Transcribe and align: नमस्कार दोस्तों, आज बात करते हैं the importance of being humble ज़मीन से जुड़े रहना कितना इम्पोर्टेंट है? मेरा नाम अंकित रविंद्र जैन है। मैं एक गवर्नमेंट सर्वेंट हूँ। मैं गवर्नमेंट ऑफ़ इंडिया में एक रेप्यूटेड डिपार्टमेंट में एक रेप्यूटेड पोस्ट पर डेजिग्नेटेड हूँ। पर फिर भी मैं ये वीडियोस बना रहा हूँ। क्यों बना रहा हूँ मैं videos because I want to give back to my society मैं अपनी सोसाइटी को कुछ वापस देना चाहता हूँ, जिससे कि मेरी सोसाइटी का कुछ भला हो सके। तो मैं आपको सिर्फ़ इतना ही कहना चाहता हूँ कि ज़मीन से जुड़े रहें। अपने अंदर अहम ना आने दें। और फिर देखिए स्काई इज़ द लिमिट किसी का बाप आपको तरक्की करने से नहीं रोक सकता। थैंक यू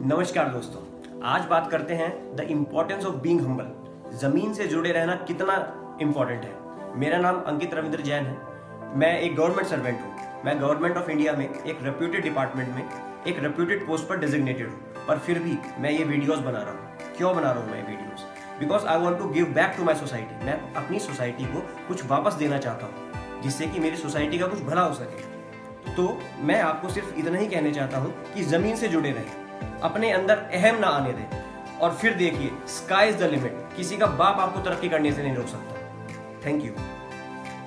नमस्कार 0.00 0.48
दोस्तों, 0.48 0.80
आज 1.26 1.44
बात 1.44 1.70
करते 1.70 1.94
हैं 1.94 2.36
the 2.36 2.40
importance 2.50 3.04
of 3.04 3.14
being 3.14 3.40
humble 3.40 4.16
ज़मीन 4.18 4.52
से 4.54 4.66
जुड़े 4.66 4.90
रहना 4.92 5.14
कितना 5.28 5.54
इम्पोर्टेंट 6.02 6.44
है? 6.44 6.52
मेरा 6.98 7.18
नाम 7.18 7.40
अंकित 7.42 7.74
रविंद्र 7.74 8.02
जैन 8.02 8.24
है। 8.24 8.96
मैं 8.98 9.18
एक 9.18 9.34
गवर्नमेंट 9.36 9.66
सर्वेंट 9.68 10.00
हूँ। 10.00 10.42
मैं 10.44 10.58
गवर्नमेंट 10.60 10.96
ऑफ़ 10.96 11.10
इंडिया 11.10 11.32
में 11.32 11.44
एक 11.44 11.78
रेप्यूटेड 11.82 12.22
डिपार्टमेंट 12.22 12.68
में 12.74 13.24
एक 13.26 13.42
रेप्यूटेड 13.42 13.86
पोस्ट 13.86 14.08
पर 14.08 14.18
डेजिग्नेटेड 14.18 14.68
हूँ। 14.68 15.06
पर 15.08 15.18
फिर 15.18 15.38
भी 15.38 15.58
मैं 15.78 15.90
ये 15.90 16.04
वीडियोस 16.04 16.38
बना 16.38 16.58
रहा 16.58 16.70
हूँ। 16.70 17.16
क्यों 17.16 17.34
बना 17.36 17.50
रहा 17.50 17.62
हूँ 17.62 17.70
मैं 17.70 17.82
videos 17.88 18.24
because 18.60 18.86
I 18.86 19.00
want 19.00 19.18
to 19.18 19.28
give 19.30 19.52
back 19.54 19.74
to 19.78 19.84
my 19.84 19.94
society 19.94 20.46
मैं 20.46 20.74
अपनी 20.74 20.98
सोसाइटी 21.00 21.44
को 21.44 21.66
कुछ 21.88 22.04
वापस 22.06 22.34
देना 22.34 22.58
चाहता 22.58 22.86
हूँ, 22.86 23.42
जिससे 23.42 23.66
कि 23.66 23.80
मेरी 23.80 23.96
सोसाइटी 23.96 24.38
का 24.38 24.46
कुछ 24.46 24.62
भला 24.62 24.82
हो 24.82 24.94
सके। 24.94 25.92
तो 25.92 26.18
मैं 26.42 26.60
आपको 26.62 26.88
सिर्फ़ 26.88 27.14
इतना 27.14 27.38
ही 27.38 27.46
कहना 27.46 27.72
चाहता 27.72 27.98
हूँ 27.98 28.14
कि 28.34 28.42
ज़मीन 28.44 28.76
से 28.76 28.88
जुड़े 28.88 29.10
रहें। 29.10 29.47
अपने 29.82 30.10
अंदर 30.10 30.38
अहम 30.54 30.78
ना 30.80 30.86
आने 30.86 31.12
दें। 31.12 31.78
और 31.78 31.94
फिर 31.94 32.14
देखिए 32.14 32.50
स्काई 32.66 33.08
इज़ 33.08 33.16
द 33.16 33.22
लिमिट 33.22 33.68
किसी 33.76 33.96
का 33.96 34.06
बाप 34.06 34.40
आपको 34.40 34.60
तरक्की 34.60 34.88
करने 34.88 35.12
से 35.12 35.22
नहीं 35.22 35.34
रोक 35.34 35.46
सकता। 35.46 36.46
थैंक 36.46 36.64
यू 36.64 36.72